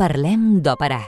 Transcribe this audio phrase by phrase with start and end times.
[0.00, 1.02] Parlem d'Òpera,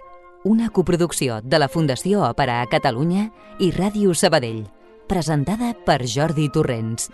[0.45, 3.23] una coproducció de la Fundació Òpera a Catalunya
[3.65, 4.67] i Ràdio Sabadell,
[5.09, 7.07] presentada per Jordi Torrents.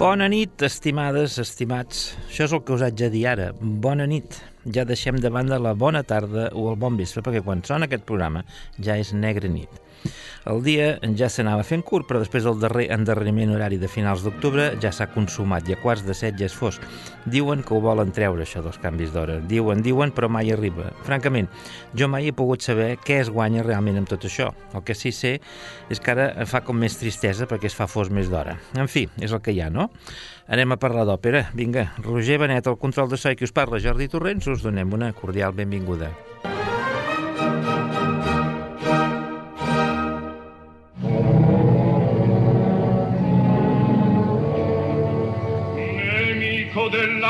[0.00, 2.16] Bona nit, estimades, estimats.
[2.24, 3.52] Això és el que us haig de dir ara.
[3.60, 4.40] Bona nit.
[4.74, 8.02] Ja deixem de banda la bona tarda o el bon vespre, perquè quan sona aquest
[8.10, 8.42] programa
[8.82, 9.78] ja és negra nit.
[10.48, 14.70] El dia ja s'anava fent curt, però després del darrer endarreriment horari de finals d'octubre
[14.80, 16.84] ja s'ha consumat i a quarts de set ja és fosc.
[17.28, 19.36] Diuen que ho volen treure, això dels canvis d'hora.
[19.50, 20.90] Diuen, diuen, però mai arriba.
[21.04, 21.50] Francament,
[21.92, 24.48] jo mai he pogut saber què es guanya realment amb tot això.
[24.72, 25.36] El que sí sé
[25.92, 28.56] és que ara fa com més tristesa perquè es fa fos més d'hora.
[28.80, 29.90] En fi, és el que hi ha, no?
[30.50, 31.50] Anem a parlar d'òpera.
[31.54, 34.96] Vinga, Roger Benet, el control de so i qui us parla, Jordi Torrents, us donem
[34.96, 36.10] una cordial benvinguda.
[36.10, 36.59] nemico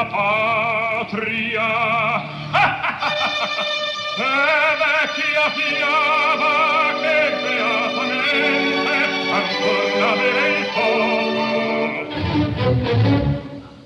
[0.00, 1.68] mia patria.
[4.20, 4.22] E
[4.76, 8.96] vecchia fiaba che beatamente
[9.32, 12.02] ancora vede il popolo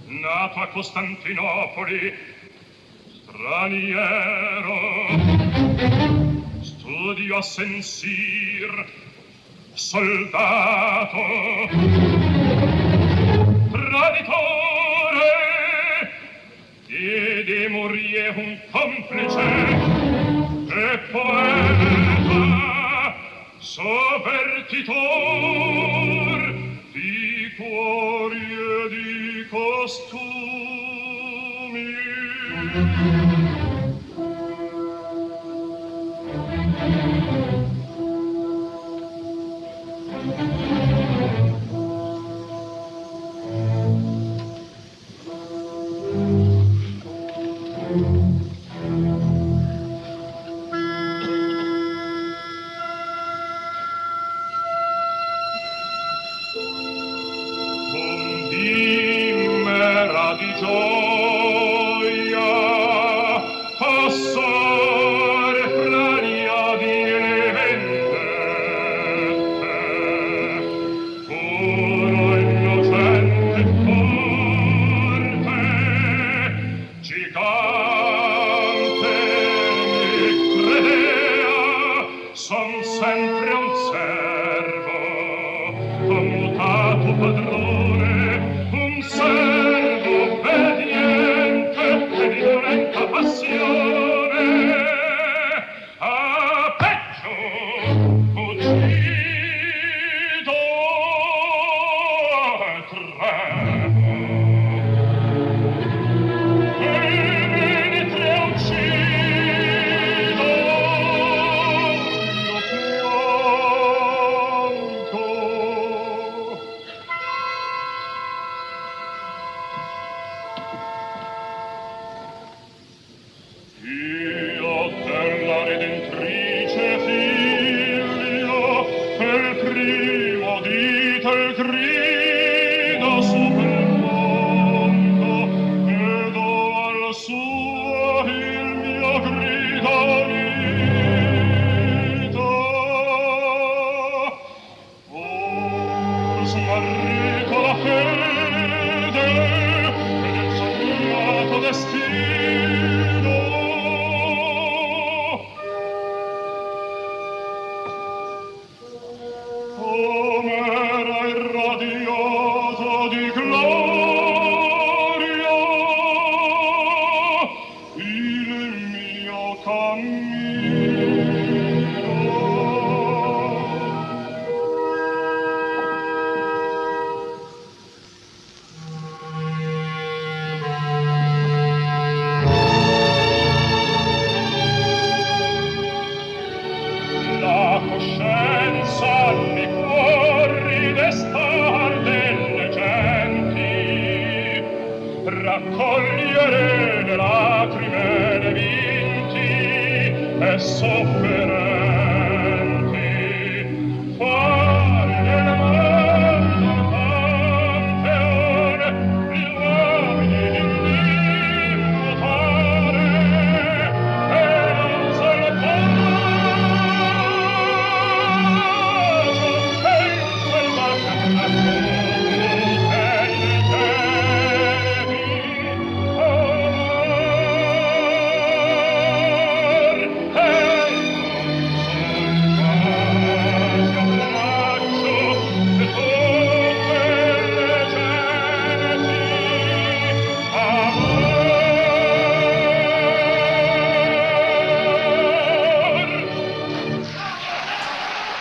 [0.07, 2.03] nato a Costantinopoli
[3.13, 4.81] straniero
[6.63, 8.87] studio a sensir
[9.75, 11.23] soldato
[13.71, 15.64] traditore.
[16.95, 19.41] Vede morire un complice
[20.71, 22.45] e poeta
[23.59, 24.95] sovvertitor
[26.93, 30.85] di cuori e di costumi.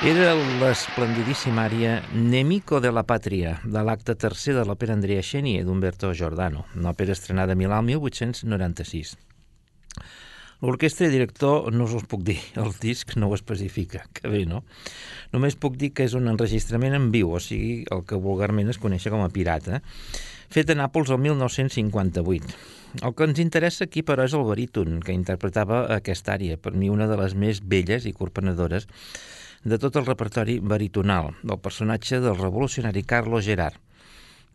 [0.04, 6.10] Era l'esplendidíssima àrea Nemico de la Pàtria, de l'acte tercer de l'òpera Andrea Xenie d'Umberto
[6.12, 9.14] Giordano, una òpera estrenada a Milà el 1896.
[10.60, 14.42] L'orquestra i director no us ho puc dir, el disc no ho especifica, que bé,
[14.44, 14.66] no?
[15.32, 18.80] Només puc dir que és un enregistrament en viu, o sigui, el que vulgarment es
[18.84, 19.80] coneix com a pirata,
[20.52, 22.52] fet a Nàpols el 1958.
[23.00, 26.92] El que ens interessa aquí, però, és el baríton que interpretava aquesta àrea, per mi
[26.92, 28.92] una de les més belles i corpenedores
[29.63, 33.80] de tot el repertori baritonal del personatge del revolucionari Carlo Gerard.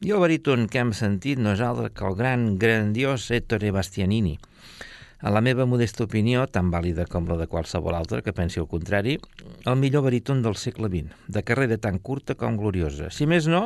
[0.05, 4.37] I el baríton que hem sentit no és altre que el gran, grandiós Ettore Bastianini.
[5.19, 8.69] A la meva modesta opinió, tan vàlida com la de qualsevol altre que pensi el
[8.71, 9.17] contrari,
[9.65, 13.09] el millor baríton del segle XX, de carrera tan curta com gloriosa.
[13.11, 13.65] Si més no,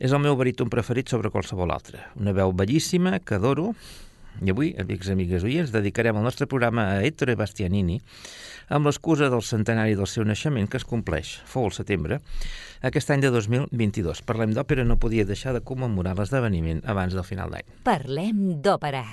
[0.00, 2.06] és el meu baríton preferit sobre qualsevol altre.
[2.16, 3.74] Una veu bellíssima, que adoro,
[4.40, 7.98] i avui, amics i amigues oients, dedicarem el nostre programa a Ettore Bastianini
[8.70, 12.20] amb l'excusa del centenari del seu naixement que es compleix, fou el setembre,
[12.86, 14.22] aquest any de 2022.
[14.26, 17.66] Parlem d'òpera, no podia deixar de commemorar l'esdeveniment abans del final d'any.
[17.84, 19.04] Parlem d'òpera.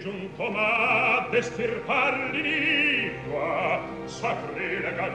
[0.00, 5.14] giunto ma destirpar l'inigua sacrilega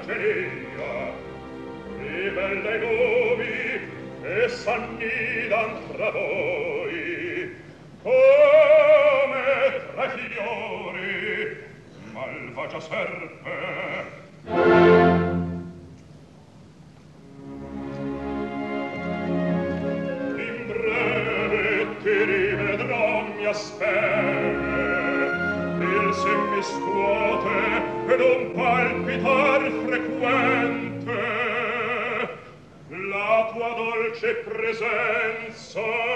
[2.00, 3.80] e belle nubi
[4.22, 7.56] e s'annidan tra voi.
[8.04, 9.44] Come
[9.94, 11.58] tra fiori
[12.14, 13.56] malvagia serpe.
[20.46, 23.85] In breve ti rivedrò mi aspetta
[26.56, 31.22] mi scuote ed un palpitar frequente.
[33.12, 36.15] La tua dolce presenza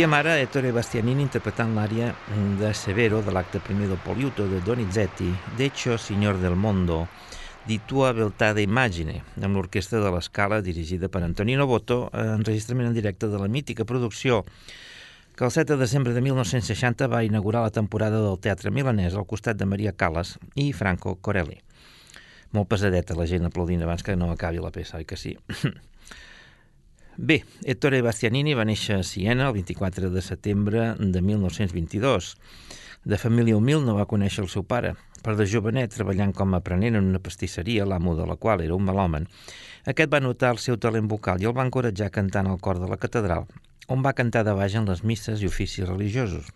[0.00, 2.06] Sentíem ara Ettore Bastianini interpretant l'àrea
[2.56, 5.28] de Severo de l'acte primer del Poliuto de Donizetti,
[5.58, 7.02] Decho Signor del Mondo,
[7.68, 13.28] di tua beltà d'immagine, amb l'orquestra de l'Escala dirigida per Antonino Boto, enregistrament en directe
[13.28, 14.40] de la mítica producció
[15.36, 19.28] que el 7 de desembre de 1960 va inaugurar la temporada del Teatre Milanès al
[19.28, 21.60] costat de Maria Callas i Franco Corelli.
[22.56, 25.36] Molt pesadeta la gent aplaudint abans que no acabi la peça, oi que sí?
[27.22, 32.30] Bé, Ettore Bastianini va néixer a Siena el 24 de setembre de 1922.
[33.04, 36.62] De família humil no va conèixer el seu pare, per de jovenet treballant com a
[36.64, 39.28] aprenent en una pastisseria, l'amo de la qual era un melòmen.
[39.92, 42.88] Aquest va notar el seu talent vocal i el va encoratjar cantant al cor de
[42.88, 43.44] la catedral,
[43.92, 46.48] on va cantar de baix en les misses i oficis religiosos.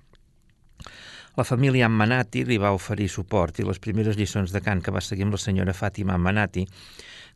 [1.36, 5.04] La família Ammanati li va oferir suport i les primeres lliçons de cant que va
[5.04, 6.64] seguir amb la senyora Fàtima Ammanati,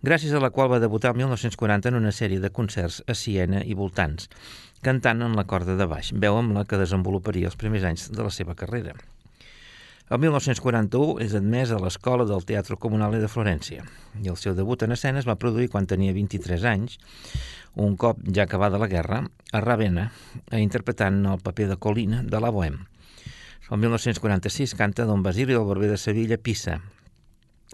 [0.02, 3.64] gràcies a la qual va debutar el 1940 en una sèrie de concerts a Siena
[3.64, 4.28] i voltants,
[4.82, 8.22] cantant en la corda de baix, veu amb la que desenvoluparia els primers anys de
[8.22, 8.94] la seva carrera.
[10.08, 13.82] El 1941 és admès a l'Escola del Teatre Comunale de Florència
[14.22, 16.96] i el seu debut en escena es va produir quan tenia 23 anys,
[17.76, 19.20] un cop ja acabada la guerra,
[19.52, 20.08] a Ravenna,
[20.56, 22.86] interpretant el paper de Colina de la Bohème.
[23.68, 26.78] El 1946 canta Don Basili del Barber de Sevilla, Pisa.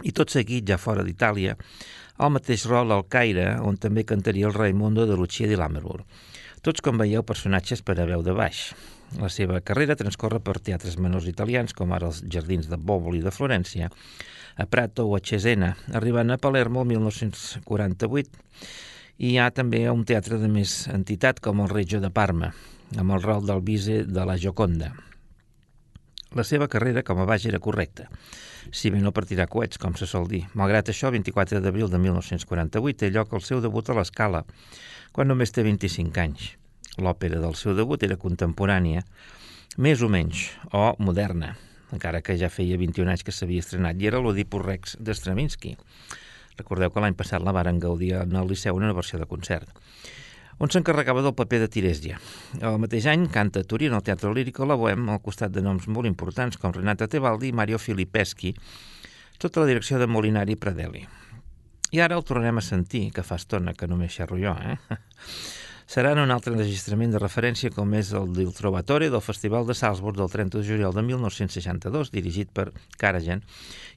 [0.03, 1.55] I tot seguit, ja fora d'Itàlia,
[2.19, 6.05] el mateix rol al Caire, on també cantaria el Raimundo de Lucia di Lammermoor.
[6.63, 8.71] Tots, com veieu, personatges per a veu de baix.
[9.19, 13.33] La seva carrera transcorre per teatres menors italians, com ara els Jardins de Bòboli de
[13.35, 13.91] Florència,
[14.57, 18.31] a Prato o a Cesena, arribant a Palermo el 1948.
[19.19, 22.55] I hi ha també un teatre de més entitat, com el Reggio de Parma,
[22.97, 24.95] amb el rol del Vise de la Gioconda.
[26.35, 28.09] La seva carrera com a baix era correcta,
[28.73, 30.45] si bé no per tirar coets, com se sol dir.
[30.55, 34.45] Malgrat això, 24 d'abril de 1948 té lloc el seu debut a l'escala,
[35.13, 36.51] quan només té 25 anys.
[36.99, 39.05] L'òpera del seu debut era contemporània,
[39.77, 41.55] més o menys, o moderna,
[41.93, 45.75] encara que ja feia 21 anys que s'havia estrenat, i era l'Oedipus Rex de Stravinsky.
[46.59, 49.71] Recordeu que l'any passat la varen gaudir en el Liceu una versió de concert
[50.59, 52.21] on s'encarregava del paper de Tirèsia.
[52.61, 55.89] El mateix any canta a en el Teatre Lírico La Bohème al costat de noms
[55.89, 58.55] molt importants com Renata Tebaldi i Mario Filippeschi,
[59.41, 61.07] sota la direcció de Molinari Pradelli.
[61.93, 64.79] I ara el tornarem a sentir, que fa estona que només xerro jo, eh?
[65.85, 69.77] Serà en un altre enregistrament de referència com és el del Trovatore del Festival de
[69.77, 73.45] Salzburg del 30 de juliol de 1962, dirigit per Karajan,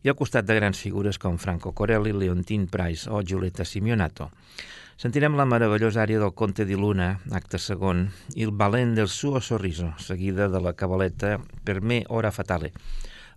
[0.03, 4.29] i al costat de grans figures com Franco Corelli, Leontine Price o Giulietta Simeonato.
[4.97, 9.37] Sentirem la meravellosa àrea del Conte di Luna, acte segon, i el balent del suo
[9.45, 12.71] sorriso, seguida de la cabaleta Per me ora fatale,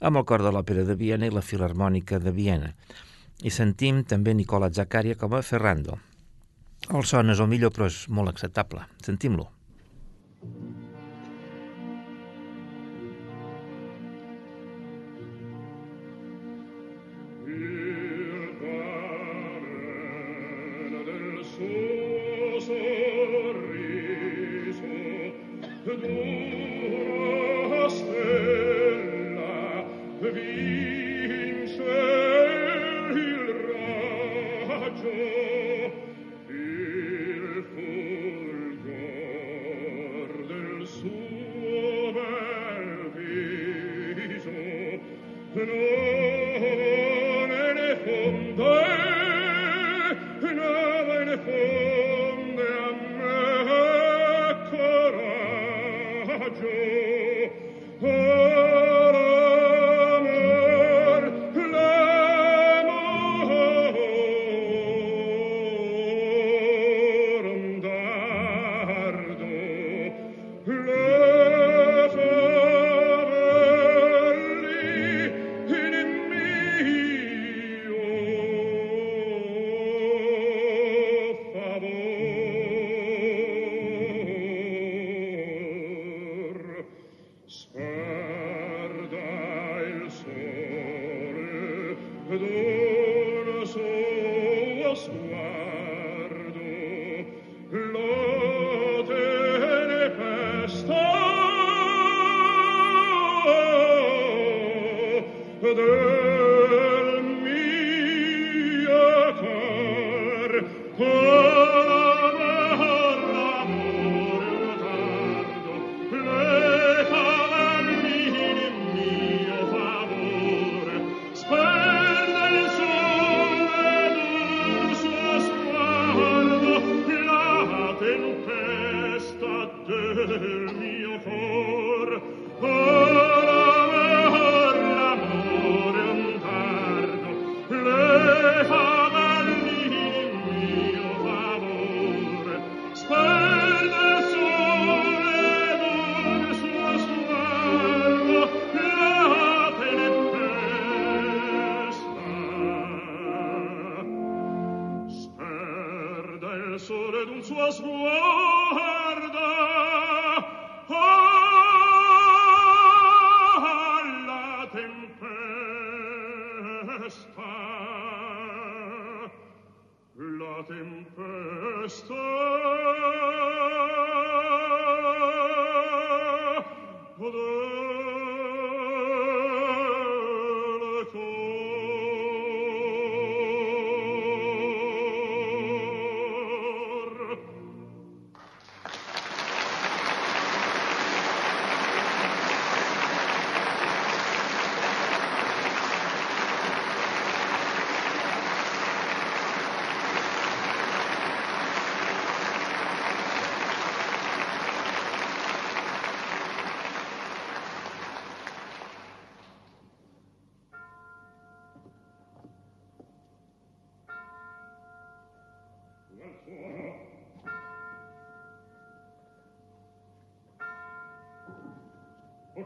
[0.01, 2.73] amb el cor de l'Òpera de Viena i la Filarmònica de Viena.
[3.45, 6.01] I sentim també Nicola Zaccaria com a Ferrando.
[6.89, 8.89] El son és el millor, però és molt acceptable.
[9.05, 9.51] Sentim-lo.
[10.41, 10.90] sole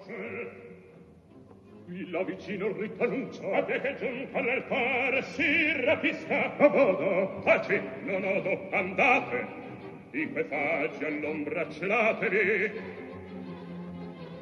[0.06, 0.62] voce
[1.86, 3.56] qui la vicino ritannuncia.
[3.56, 6.56] a te che giunta all'alfare si rapisca.
[6.56, 9.62] A vodo taci non odo andate.
[10.10, 12.72] Di que faggi all'ombra celatevi.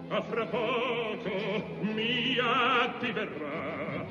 [0.09, 1.31] A fra poco
[1.81, 4.05] mia ti verrà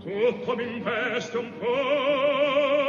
[0.00, 2.83] tutto m'investe un po'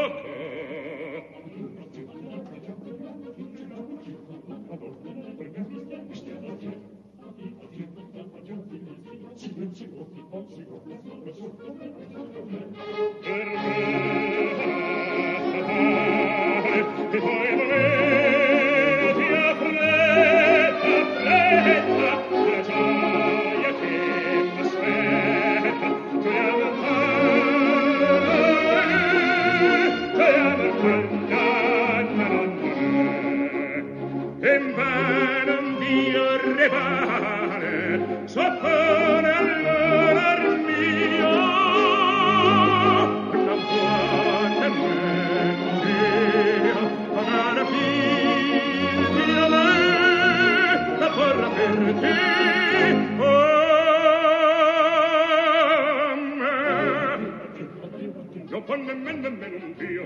[58.67, 60.05] conne men men men dio.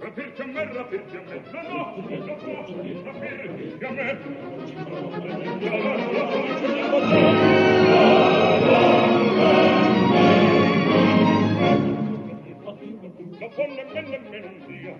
[0.00, 2.34] Per per chiamarla per chiamarla no no
[3.04, 3.36] no per
[3.78, 5.26] chiamarla
[13.40, 14.92] La folla men men men dio.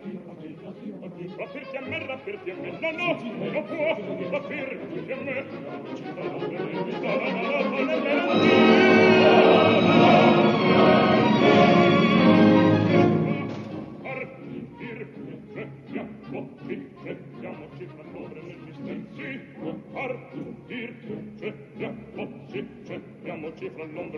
[1.39, 3.91] La per chiamarla per chiamarla no no no può
[4.33, 4.69] la per
[5.07, 6.56] chiamarla
[23.95, 24.17] poco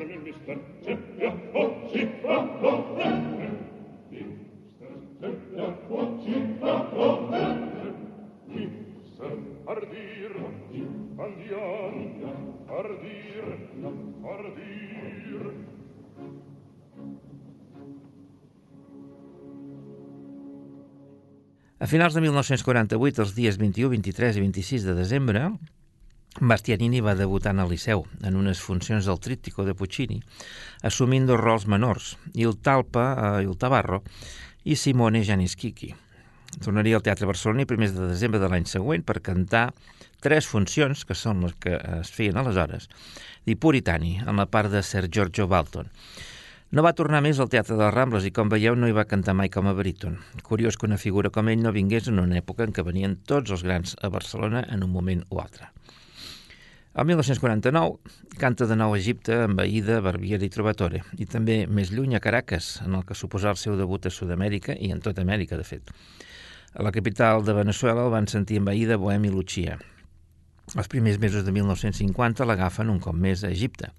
[21.78, 25.44] A finals de 1948, els dies 21, 23 i 26 de desembre,
[26.40, 30.20] Bastianini va debutar al Liceu en unes funcions del tríptico de Puccini,
[30.86, 34.04] assumint dos rols menors, Il Talpa, eh, Il Tabarro
[34.62, 35.94] i Simone Janischichi.
[36.62, 39.72] Tornaria al Teatre Barcelona i primers de desembre de l'any següent per cantar
[40.22, 42.86] tres funcions, que són les que es feien aleshores,
[43.44, 45.90] di Puritani, en la part de Sir Giorgio Balton.
[46.70, 49.08] No va tornar més al Teatre de les Rambles i, com veieu, no hi va
[49.10, 50.18] cantar mai com a baríton.
[50.46, 53.50] Curiós que una figura com ell no vingués en una època en què venien tots
[53.50, 55.72] els grans a Barcelona en un moment o altre.
[56.98, 61.92] El 1949 canta de nou a Egipte amb Aida, Barbieri i Trovatore, i també més
[61.94, 65.22] lluny a Caracas, en el que suposà el seu debut a Sud-amèrica i en tota
[65.22, 65.92] Amèrica, de fet.
[66.74, 69.78] A la capital de Venezuela el van sentir amb Aida, Bohem i Lucia.
[70.74, 73.92] Els primers mesos de 1950 l'agafen un cop més a Egipte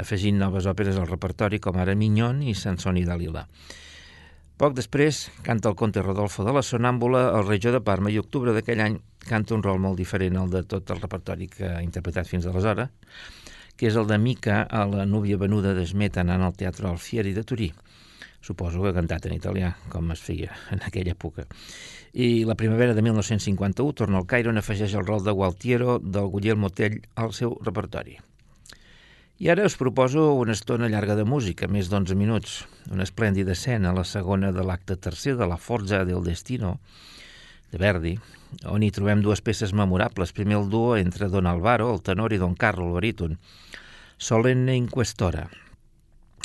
[0.00, 3.44] afegint noves òperes al repertori com ara Mignon i Sansoni Dalila.
[4.60, 8.52] Poc després canta el conte Rodolfo de la Sonàmbula, el regió de Parma, i octubre
[8.52, 12.28] d'aquell any canta un rol molt diferent al de tot el repertori que ha interpretat
[12.28, 12.90] fins aleshores,
[13.76, 17.44] que és el de Mica a la núvia venuda d'Esmet anant al Teatre Alfieri de
[17.44, 17.70] Turí.
[18.40, 21.46] Suposo que ha cantat en italià, com es feia en aquella època.
[22.12, 26.28] I la primavera de 1951 torna al Cairo on afegeix el rol de Gualtiero del
[26.32, 28.18] Guglielmo Tell al seu repertori.
[29.40, 32.58] I ara us proposo una estona llarga de música, més d'11 minuts,
[32.92, 36.74] una esplèndida escena, la segona de l'acte tercer de la Forza del Destino,
[37.72, 38.18] de Verdi,
[38.64, 40.32] on hi trobem dues peces memorables.
[40.36, 43.38] Primer el duo entre Don Alvaro, el tenor, i Don Carlo, el baríton,
[44.18, 45.48] Solenne in Questora.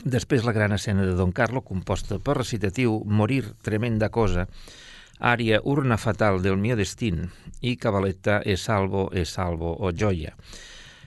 [0.04, 4.46] Després la gran escena de Don Carlo, composta per recitatiu Morir tremenda cosa,
[5.20, 7.30] ària Urna fatal del mio destin
[7.62, 10.36] i Cabaletta e salvo e salvo o gioia.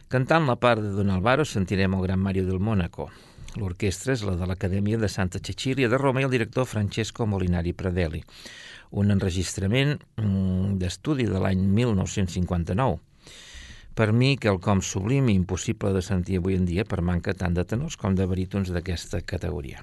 [0.08, 3.11] Cantant la part de Don Alvaro sentirem el gran Mario del Mónaco.
[3.56, 7.74] L'orquestra és la de l'Acadèmia de Santa Cecilia de Roma i el director Francesco Molinari
[7.76, 8.22] Pradelli.
[8.90, 12.96] Un enregistrament mm, d'estudi de l'any 1959.
[13.98, 17.66] Per mi, quelcom sublim i impossible de sentir avui en dia per manca tant de
[17.66, 19.83] tenors com de barítons d'aquesta categoria.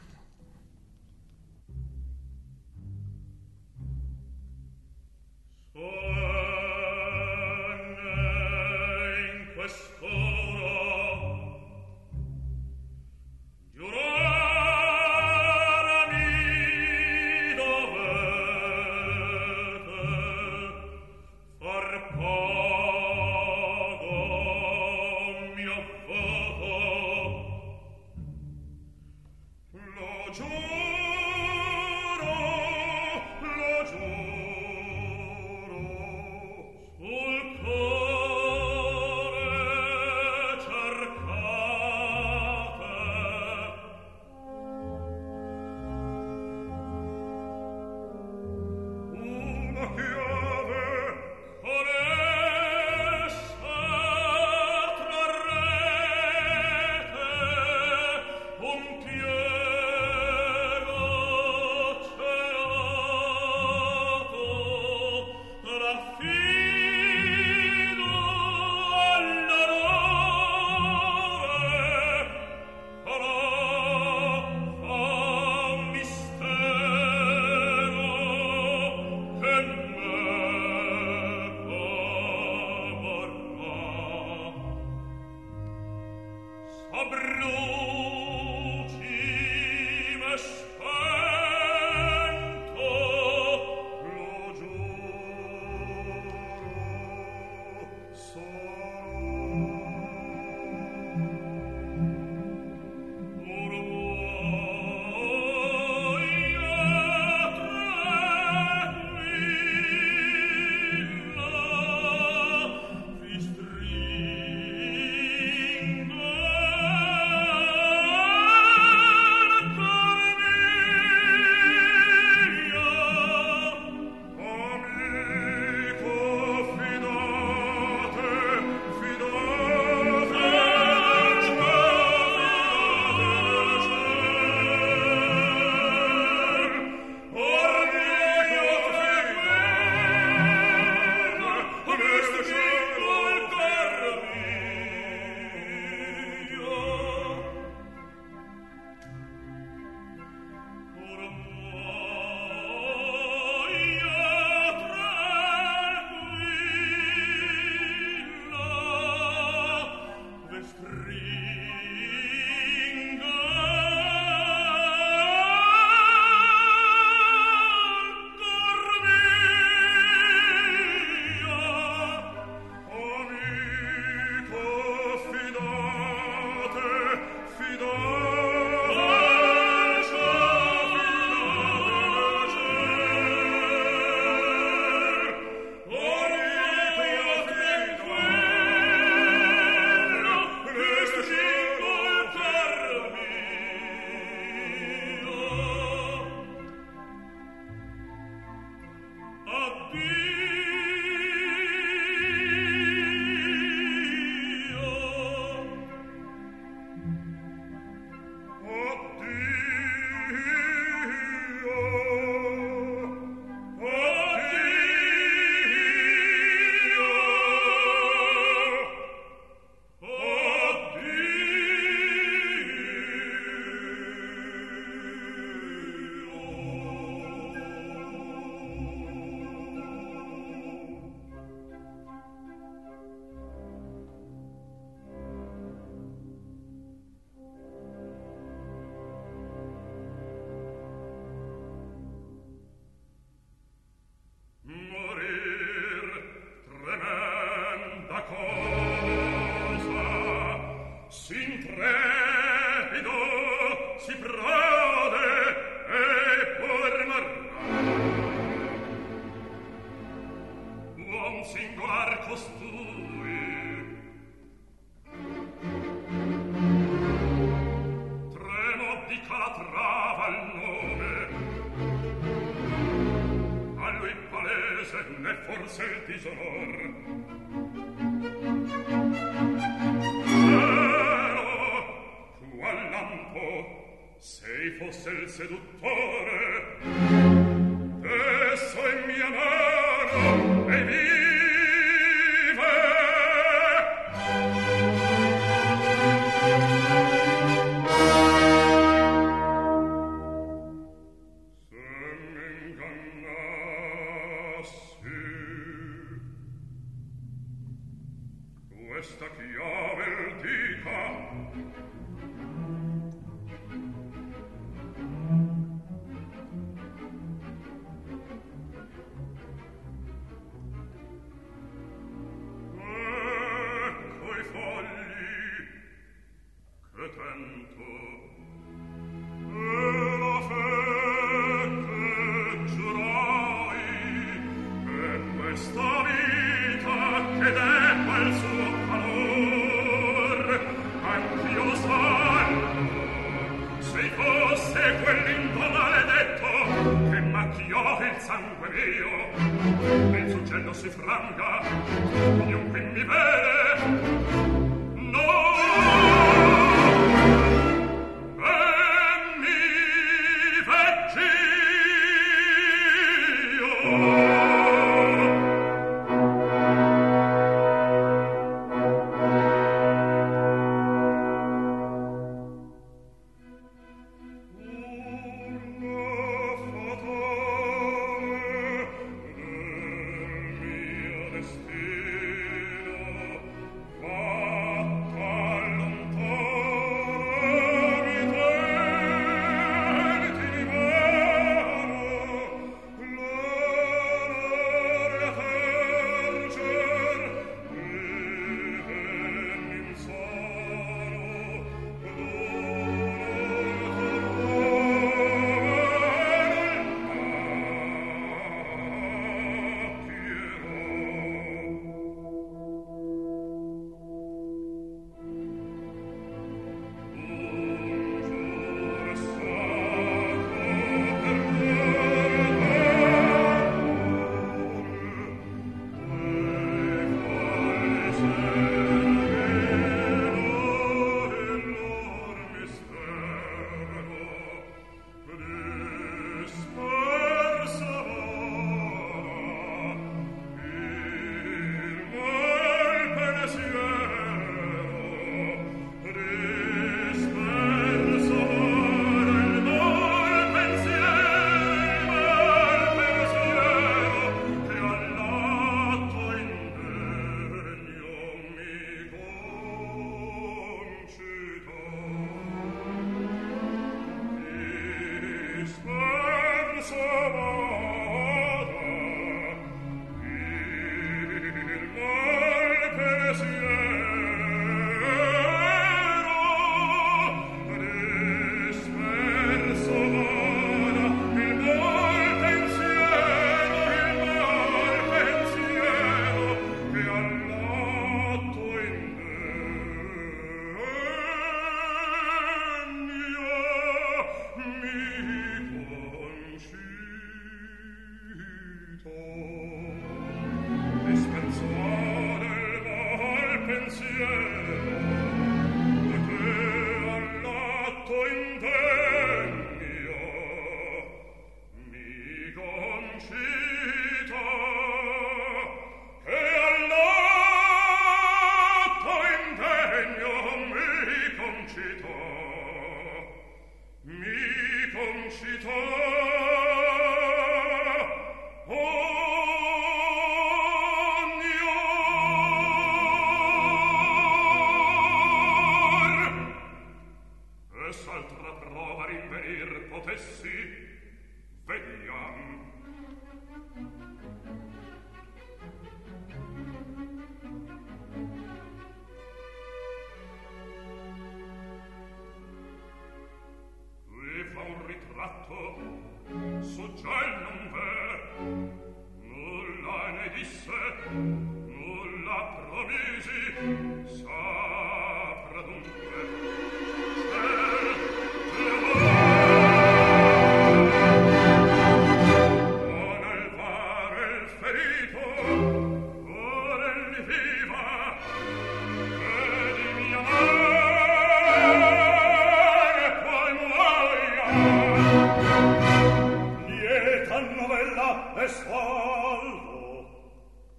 [587.35, 590.05] la novella è salvo,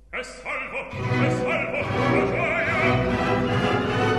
[0.09, 1.81] è salvo, è salvo,
[2.15, 4.16] la gioia.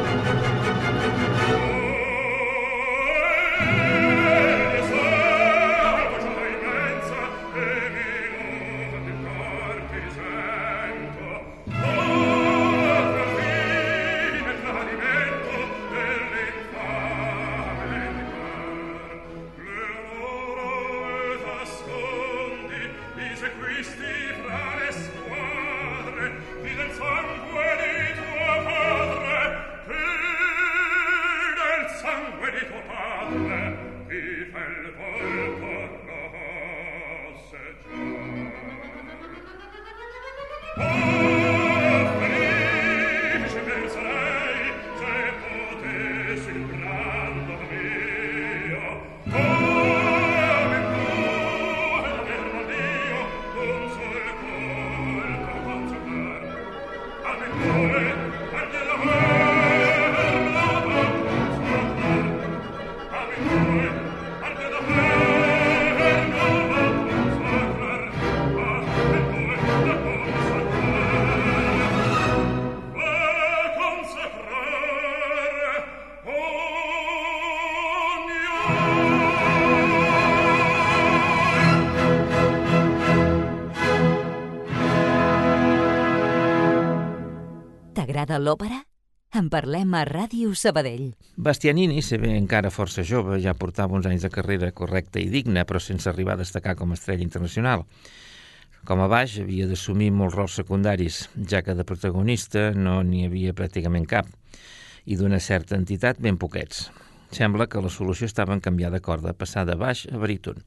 [88.27, 88.77] T'agrada l'òpera?
[89.39, 91.13] En parlem a Ràdio Sabadell.
[91.39, 95.63] Bastianini, se bé encara força jove, ja portava uns anys de carrera correcta i digna,
[95.63, 97.85] però sense arribar a destacar com a estrella internacional.
[98.83, 103.55] Com a baix havia d'assumir molts rols secundaris, ja que de protagonista no n'hi havia
[103.55, 104.27] pràcticament cap,
[105.05, 106.89] i d'una certa entitat ben poquets.
[107.31, 110.59] Sembla que la solució estava en canviar de corda, passar de baix a baríton.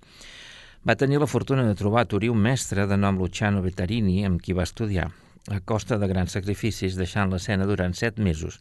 [0.89, 4.41] Va tenir la fortuna de trobar a Turí un mestre de nom Luciano Vettarini, amb
[4.41, 5.11] qui va estudiar,
[5.49, 8.61] a costa de grans sacrificis, deixant l'escena durant set mesos,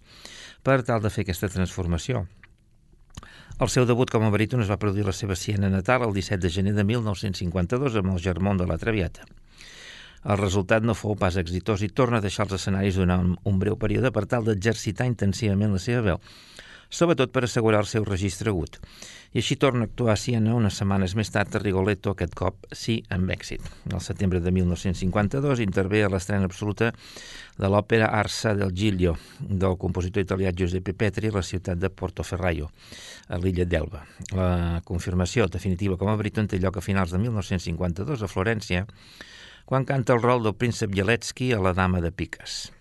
[0.64, 2.26] per tal de fer aquesta transformació.
[3.60, 6.40] El seu debut com a baríton es va produir la seva Siena natal el 17
[6.46, 9.28] de gener de 1952 amb el Germont de la Traviata.
[10.24, 13.76] El resultat no fou pas exitós i torna a deixar els escenaris durant un breu
[13.80, 16.24] període per tal d'exercitar intensivament la seva veu,
[16.90, 18.80] sobretot per assegurar el seu registre agut
[19.30, 22.66] i així torna a actuar a Siena unes setmanes més tard a Rigoletto, aquest cop
[22.74, 23.62] sí amb èxit.
[23.94, 26.90] Al setembre de 1952 intervé a l'estrena absoluta
[27.60, 32.72] de l'òpera Arsa del Giglio, del compositor italià Giuseppe Petri a la ciutat de Portoferraio,
[33.30, 34.02] a l'illa d'Elba.
[34.34, 38.88] La confirmació definitiva com a baríton té lloc a finals de 1952 a Florència,
[39.70, 42.72] quan canta el rol del príncep Bieletsky a la Dama de Piques.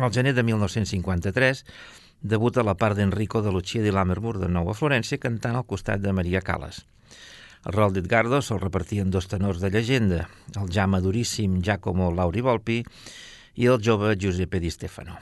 [0.00, 1.62] Al gener de 1953
[2.22, 6.00] debuta la part d'Enrico de Lucia di Lammermoor de nou a Florència cantant al costat
[6.00, 6.84] de Maria Callas.
[7.66, 12.80] El rol d'Edgardo se'l repartien dos tenors de llegenda, el ja maduríssim Giacomo Lauri Volpi
[13.54, 15.18] i el jove Giuseppe Di Stefano.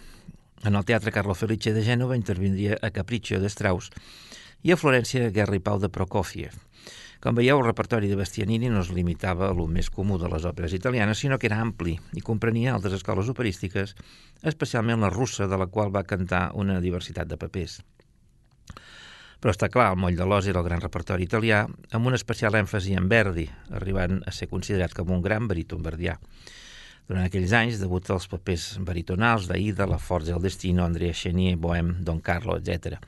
[0.64, 3.90] En el Teatre Carlo Felice de Gènova intervindria a Capriccio de Strauss
[4.62, 6.52] i a Florència Guerra i Pau de Prokofiev.
[7.20, 10.46] Com veieu, el repertori de Bastianini no es limitava a lo més comú de les
[10.48, 13.92] òperes italianes, sinó que era ampli i comprenia altres escoles operístiques,
[14.40, 17.82] especialment la russa, de la qual va cantar una diversitat de papers.
[19.40, 22.56] Però està clar, el moll de l'os era el gran repertori italià, amb un especial
[22.56, 23.44] èmfasi en Verdi,
[23.76, 26.16] arribant a ser considerat com un gran baríton verdià.
[27.08, 31.96] Durant aquells anys debuta els papers baritonals d'Aida, La Forza del Destino, Andrea Chenier, Bohem,
[32.06, 33.00] Don Carlo, etc.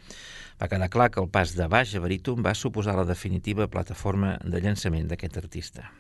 [0.63, 4.37] Va quedar clar que el pas de baix a baríton va suposar la definitiva plataforma
[4.47, 5.91] de llançament d'aquest artista.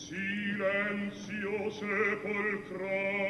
[0.00, 3.27] Silenzio sepolcral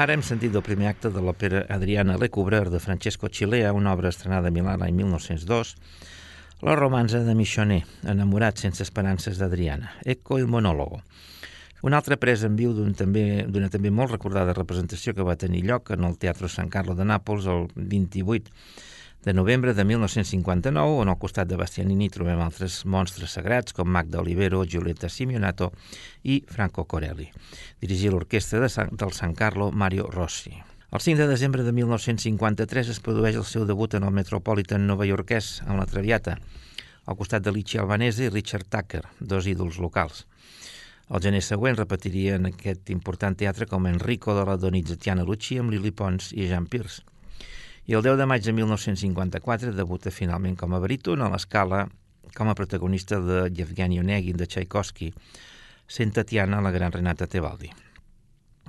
[0.00, 4.08] Ara hem sentit el primer acte de l'òpera Adriana Lecouvreur de Francesco Chilea, una obra
[4.08, 5.72] estrenada a Milà l'any 1902,
[6.64, 11.02] la romanza de Michonet, enamorat sense esperances d'Adriana, Ecco il monòlogo.
[11.84, 15.92] Una altra presa en viu d'una també, també molt recordada representació que va tenir lloc
[15.92, 18.48] en el Teatre San Carlo de Nàpols el 28
[19.22, 24.22] de novembre de 1959, on al costat de Bastianini trobem altres monstres sagrats com Magda
[24.22, 25.72] Olivero, Giulietta Simeonato
[26.22, 27.28] i Franco Corelli.
[27.80, 30.54] Dirigia l'orquestra de San, del San Carlo Mario Rossi.
[30.90, 35.60] El 5 de desembre de 1953 es produeix el seu debut en el Metropolitan novaiorquès
[35.66, 36.38] amb la Traviata,
[37.04, 40.24] al costat de Lici Albanese i Richard Tucker, dos ídols locals.
[41.10, 45.74] El gener següent repetiria en aquest important teatre com Enrico de la Donizettiana Lucci amb
[45.74, 47.04] Lili Pons i Jean Pierce
[47.90, 51.88] i el 10 de maig de 1954 debuta finalment com a baríton a l'escala
[52.36, 55.08] com a protagonista de Yevgeny Onegin de Tchaikovsky,
[55.90, 57.72] sent Tatiana la gran Renata Tebaldi.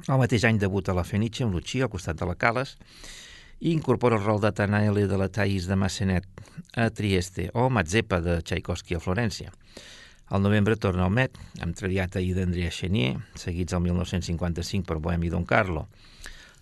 [0.08, 2.74] El mateix any debuta a la Fenice amb Lucci al costat de la Cales
[3.60, 6.26] i incorpora el rol de Tanaele de la Thais de Massenet
[6.74, 9.54] a Trieste o Mazzepa de Tchaikovsky a Florència.
[10.34, 15.30] Al novembre torna al Met, amb Traviata i d'Andrea Chenier, seguits al 1955 per Bohemi
[15.30, 15.92] Don Carlo.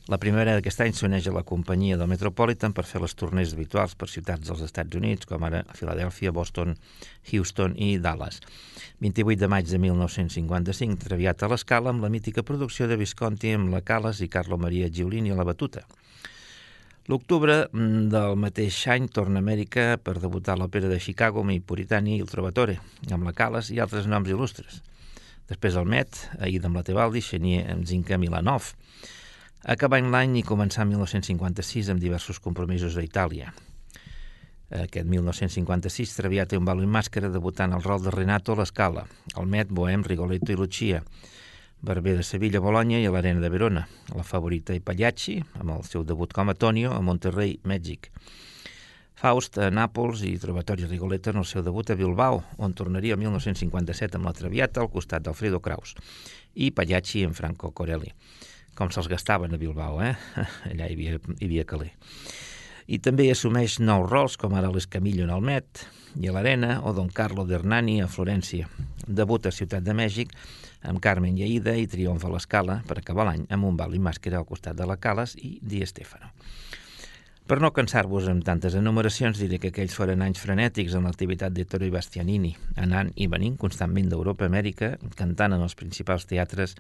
[0.10, 3.91] La primera d'aquest any s'uneix a la companyia del Metropolitan per fer les torners habituals
[3.93, 6.74] per ciutats dels Estats Units, com ara Filadèlfia, Boston,
[7.30, 8.39] Houston i Dallas.
[9.05, 13.70] 28 de maig de 1955, traviat a l'escala amb la mítica producció de Visconti amb
[13.70, 15.86] la Calas i Carlo Maria Giulini a la batuta.
[17.05, 22.26] L'octubre del mateix any torna a Amèrica per debutar l'òpera de Chicago amb Puritani i
[22.26, 22.80] el Trovatore,
[23.14, 24.82] amb la Calas i altres noms il·lustres.
[25.53, 28.74] Després el Met, ahir amb la Tebaldi, Xenier amb Zinca Milanov,
[29.64, 33.51] acabant l'any i començar 1956 amb diversos compromisos a Itàlia.
[34.70, 39.07] Aquest 1956 Travià té un balo i màscara debutant el rol de Renato a l'Escala,
[39.36, 41.01] el Met, Bohem, Rigoletto i Lucia,
[41.82, 45.84] Barber de Sevilla, Bologna i a l'Arena de Verona, la favorita i Pagliacci, amb el
[45.88, 48.12] seu debut com a Tonio a Monterrey, Mèxic.
[49.20, 53.20] Faust a Nàpols i Trovatori Rigoletto en el seu debut a Bilbao, on tornaria el
[53.20, 55.97] 1957 amb la Traviata al costat d'Alfredo Kraus,
[56.55, 58.14] i Pagliacci en Franco Corelli
[58.80, 60.16] com se'ls gastaven a Bilbao, eh?
[60.72, 61.92] Allà hi havia, hi havia caler.
[62.90, 65.84] I també assumeix nous rols, com ara l'Escamillo en el Met,
[66.18, 68.70] i a l'Arena o Don Carlo d'Hernani a Florència.
[69.06, 70.32] Debut a Ciutat de Mèxic
[70.90, 74.02] amb Carmen i Aida i triomf a l'Escala per acabar l'any amb un bal i
[74.02, 76.32] màscara al costat de la Cales i Di Stefano.
[77.50, 81.64] Per no cansar-vos amb tantes enumeracions, diré que aquells foren anys frenètics en l'activitat de
[81.66, 86.76] Toro i Bastianini, anant i venint constantment d'Europa a Amèrica, cantant en els principals teatres,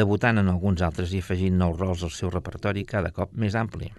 [0.00, 3.90] debutant en alguns altres i afegint nous rols al seu repertori cada cop més ampli.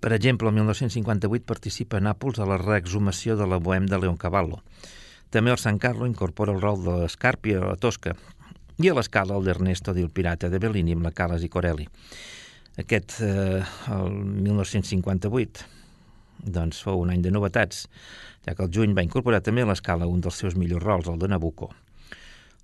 [0.00, 4.62] Per exemple, el 1958 participa a Nàpols a la reexhumació de la Bohem de Leoncavallo.
[5.28, 8.16] També el San Carlo incorpora el rol de l'Escàrpia a la Tosca
[8.80, 11.90] i a l'escala el d'Ernesto del Pirata de Bellini amb la Calas i Corelli.
[12.76, 14.10] Aquest, eh, el
[14.44, 15.64] 1958,
[16.44, 17.86] doncs fou un any de novetats,
[18.44, 21.18] ja que el juny va incorporar també a l'escala un dels seus millors rols, el
[21.18, 21.70] de Nabucco.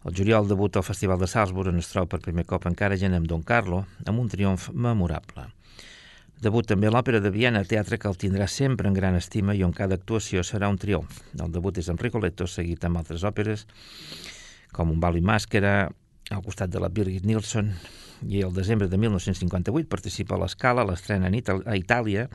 [0.05, 3.17] El juliol debut al Festival de Salzburg, on es troba per primer cop encara gent
[3.17, 5.47] amb Don Carlo, amb un triomf memorable.
[6.43, 9.63] Debut també a l'Òpera de Viena, teatre que el tindrà sempre en gran estima i
[9.63, 11.23] on cada actuació serà un triomf.
[11.39, 13.65] El debut és amb Ricoletto, seguit amb altres òperes,
[14.75, 15.93] com Un bal i màscara,
[16.33, 17.73] al costat de la Birgit Nilsson,
[18.29, 22.29] i el desembre de 1958 participa a l'escala l'estrena a Itàlia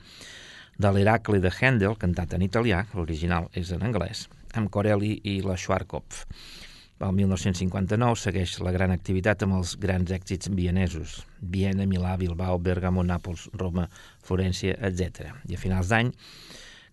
[0.78, 5.58] de l'Heracle de Handel, cantat en italià, l'original és en anglès, amb Corelli i la
[5.58, 6.26] Schwarzkopf.
[6.98, 13.04] El 1959 segueix la gran activitat amb els grans èxits vienesos, Viena, Milà, Bilbao, Bergamo,
[13.06, 13.86] Nàpols, Roma,
[14.26, 15.30] Florència, etc.
[15.45, 16.10] I a finals d'any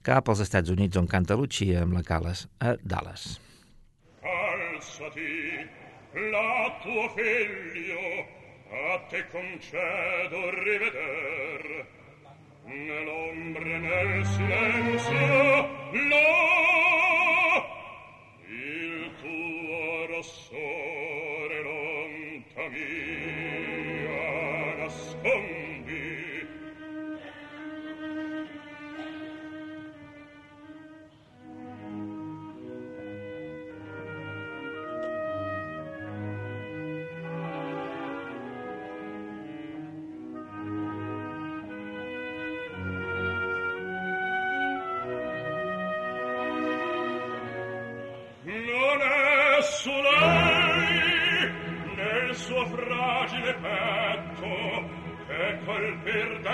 [0.04, 3.38] cap als Estats Units on canta Lucia amb la Calas a Dallas.
[4.20, 5.83] Alzati,
[6.14, 8.26] la tuo figlio
[8.70, 11.86] a te concedo riveder.
[12.66, 16.42] Nell'ombre nel silenzio no
[18.46, 23.94] il tuo rossore non t'amia
[24.76, 25.63] nasconde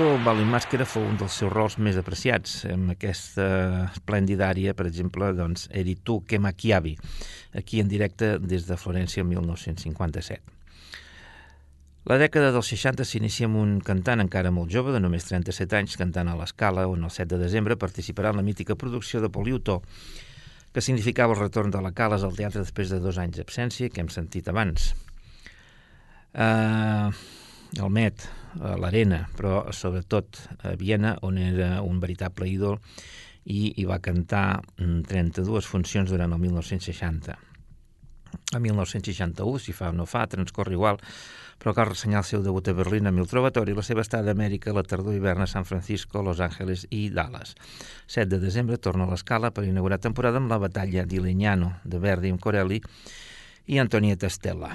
[0.00, 2.62] Renato Ballimàscara fou un dels seus rols més apreciats.
[2.64, 3.44] En aquesta
[3.90, 6.94] esplèndida àrea, per exemple, doncs, Eri tu que maquiavi,
[7.60, 10.40] aquí en directe des de Florència el 1957.
[12.08, 16.00] La dècada dels 60 s'inicia amb un cantant encara molt jove, de només 37 anys,
[16.00, 19.82] cantant a l'Escala, on el 7 de desembre participarà en la mítica producció de Poliuto,
[20.72, 24.00] que significava el retorn de la Cales al teatre després de dos anys d'absència, que
[24.00, 24.94] hem sentit abans.
[26.32, 27.12] Uh,
[27.76, 32.80] el Met, a l'Arena, però sobretot a Viena, on era un veritable ídol
[33.44, 37.38] i hi va cantar 32 mm, funcions durant el 1960.
[38.54, 40.98] A 1961, si fa o no fa, transcorre igual,
[41.60, 44.36] però cal ressenyar el seu debut a Berlín amb el Trovatori la seva estada a
[44.36, 47.54] Amèrica la tardor hivern a San Francisco, Los Angeles i Dallas.
[48.06, 52.00] 7 de desembre torna a l'escala per inaugurar temporada amb la batalla di Legnano de
[52.00, 52.80] Verdi amb Corelli
[53.66, 54.72] i Antonieta Stella.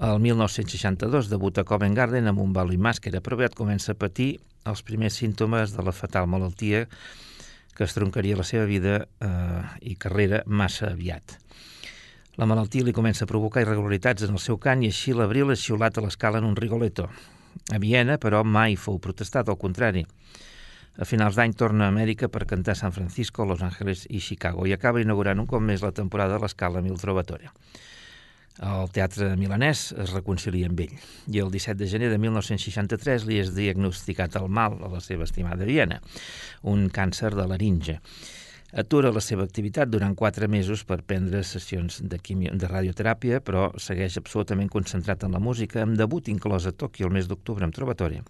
[0.00, 3.98] El 1962 debuta a Covent Garden amb un bal i màscara, però aviat comença a
[4.00, 4.30] patir
[4.70, 6.86] els primers símptomes de la fatal malaltia
[7.76, 9.60] que estroncaria la seva vida eh,
[9.92, 11.36] i carrera massa aviat.
[12.40, 15.66] La malaltia li comença a provocar irregularitats en el seu cant i així l'abril és
[15.66, 17.10] xiulat a l'escala en un rigoletto.
[17.68, 20.06] A Viena, però, mai fou protestat, al contrari.
[20.96, 24.64] A finals d'any torna a Amèrica per cantar a San Francisco, Los Angeles i Chicago
[24.64, 27.52] i acaba inaugurant un cop més la temporada a l'escala Mil Trovatore.
[28.58, 30.96] El teatre milanès es reconcilia amb ell
[31.30, 35.24] i el 17 de gener de 1963 li és diagnosticat el mal a la seva
[35.24, 36.00] estimada Viena,
[36.66, 38.00] un càncer de laringe.
[38.82, 43.70] Atura la seva activitat durant quatre mesos per prendre sessions de, quimio, de radioteràpia, però
[43.78, 47.74] segueix absolutament concentrat en la música, amb debut inclòs a Tòquio el mes d'octubre amb
[47.74, 48.22] Trovatore,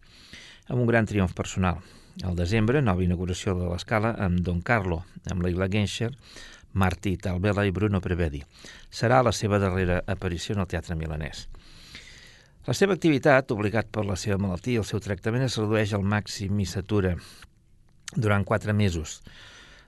[0.68, 1.82] amb un gran triomf personal.
[2.24, 6.10] Al desembre, nova inauguració de l'escala amb Don Carlo, amb Leila Genscher,
[6.72, 8.42] Martí Talvela i Bruno Prevedi.
[8.90, 11.46] Serà la seva darrera aparició en el teatre milanès.
[12.66, 16.04] La seva activitat, obligat per la seva malaltia i el seu tractament, es redueix al
[16.04, 17.14] màxim i s'atura
[18.14, 19.20] durant quatre mesos.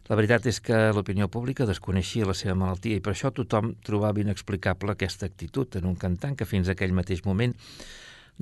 [0.08, 4.24] La veritat és que l'opinió pública desconeixia la seva malaltia i per això tothom trobava
[4.24, 7.54] inexplicable aquesta actitud en un cantant que fins aquell mateix moment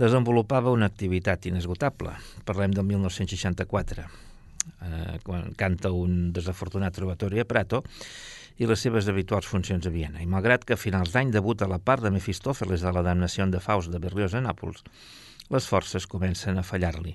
[0.01, 2.17] desenvolupava una activitat inesgotable.
[2.49, 4.30] Parlem del 1964
[4.67, 7.83] eh, quan canta un desafortunat trobatori a Prato,
[8.61, 10.21] i les seves habituals funcions a Viena.
[10.21, 13.61] I malgrat que a finals d'any debuta la part de Mefistòfeles de la damnació de
[13.61, 14.85] Faust de Berlioz a Nàpols,
[15.51, 17.15] les forces comencen a fallar-li,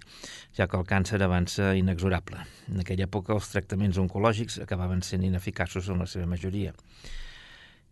[0.57, 2.41] ja que el càncer avança inexorable.
[2.67, 6.73] En aquella època els tractaments oncològics acabaven sent ineficaços en la seva majoria.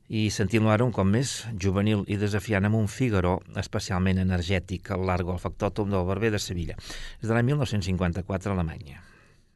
[0.09, 5.07] I sentint-lo ara un cop més, juvenil i desafiant amb un Figaro especialment energètic al
[5.07, 6.75] largo al factòtum del Barber de Sevilla.
[7.21, 9.12] És de l'any 1954 a Alemanya.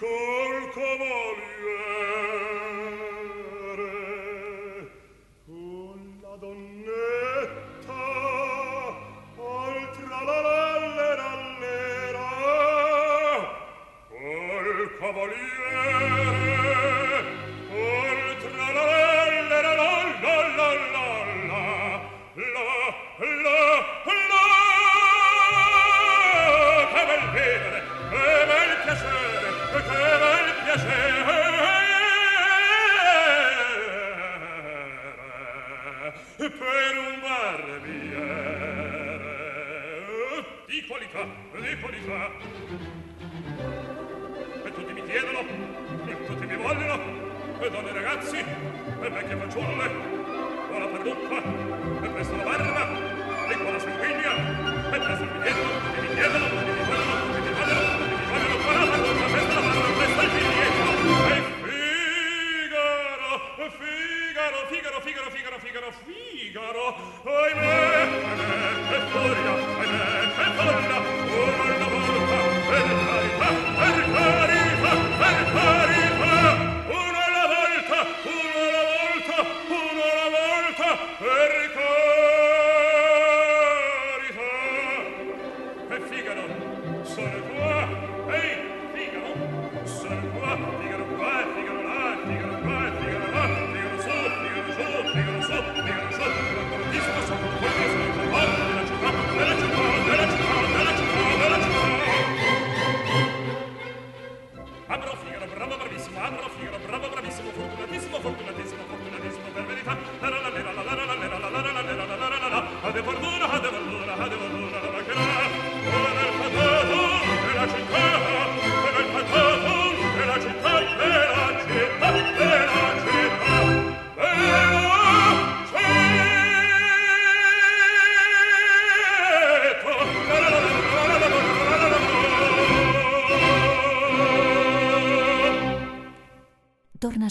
[0.00, 1.09] col come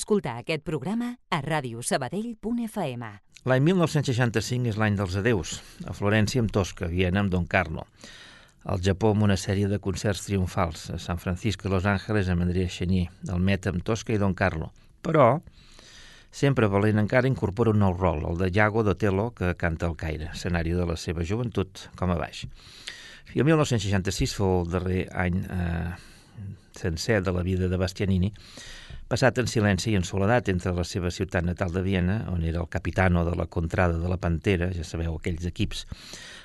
[0.09, 3.09] escoltar aquest programa a radiosabadell.fm.
[3.45, 5.51] L'any 1965 és l'any dels adeus,
[5.85, 7.83] a Florència amb Tosca, Viena amb Don Carlo,
[8.65, 12.41] al Japó amb una sèrie de concerts triomfals, a San Francisco i Los Angeles amb
[12.41, 14.71] Andrea Chenier, del Met amb Tosca i Don Carlo.
[15.05, 15.27] Però,
[16.33, 20.33] sempre valent encara, incorpora un nou rol, el de Iago Dotelo, que canta el Caire,
[20.33, 22.47] escenari de la seva joventut com a baix.
[23.37, 25.93] I el 1966 fou el darrer any eh,
[26.73, 28.33] sencer de la vida de Bastianini,
[29.09, 32.61] passat en silenci i en soledat entre la seva ciutat natal de Viena, on era
[32.61, 35.85] el capitano de la contrada de la Pantera, ja sabeu, aquells equips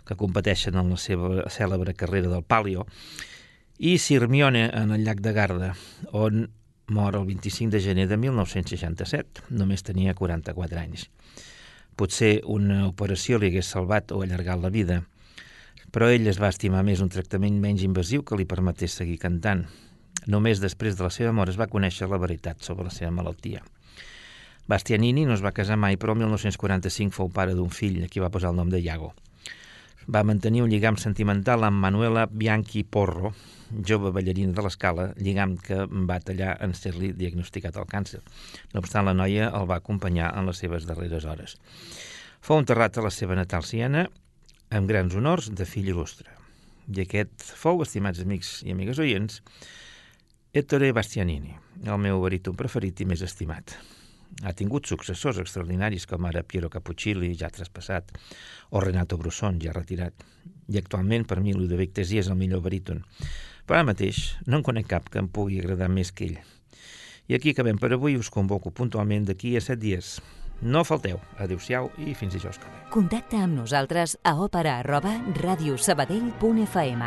[0.09, 2.87] que competeixen en la seva cèlebre carrera del Palio,
[3.79, 5.73] i Sirmione, en el llac de Garda,
[6.13, 6.49] on
[6.89, 11.09] mor el 25 de gener de 1967, només tenia 44 anys.
[11.97, 15.03] Potser una operació li hagués salvat o allargat la vida,
[15.93, 19.67] però ell es va estimar més un tractament menys invasiu que li permetés seguir cantant,
[20.27, 23.63] Només després de la seva mort es va conèixer la veritat sobre la seva malaltia.
[24.67, 28.23] Bastianini no es va casar mai, però el 1945 fou pare d'un fill, a qui
[28.23, 29.13] va posar el nom de Iago.
[30.09, 33.35] Va mantenir un lligam sentimental amb Manuela Bianchi Porro,
[33.89, 38.21] jove ballarina de l'escala, lligam que va tallar en ser-li diagnosticat el càncer.
[38.73, 41.57] No obstant, la noia el va acompanyar en les seves darreres hores.
[42.45, 44.07] Fou enterrat a la seva natal Siena
[44.73, 46.29] amb grans honors de fill il·lustre.
[46.93, 49.41] I aquest fou, estimats amics i amigues oients,
[50.55, 51.51] Ettore Bastianini,
[51.83, 53.73] el meu baríton preferit i més estimat.
[54.47, 58.13] Ha tingut successors extraordinaris com ara Piero Cappuccilli, ja traspassat,
[58.71, 60.15] o Renato Brusson, ja retirat.
[60.71, 63.03] I actualment, per mi, Ludovic Tesí és el millor baríton.
[63.67, 66.39] Però ara mateix no en conec cap que em pugui agradar més que ell.
[67.27, 68.15] I aquí acabem per avui.
[68.15, 70.21] Us convoco puntualment d'aquí a set dies.
[70.63, 71.19] No falteu.
[71.43, 72.79] Adéu-siau i fins dijous que ve.
[72.95, 77.03] Contacta amb nosaltres a òpera arroba radiosabadell.fm.